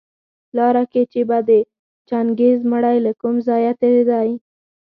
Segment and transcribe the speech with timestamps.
[0.57, 1.51] لاره کي چي به د
[2.09, 4.31] چنګېز مړى له کوم ځايه تېرېدى